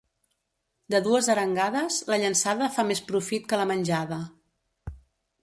[0.93, 4.21] De dues arengades, la llençada fa més profit que la menjada.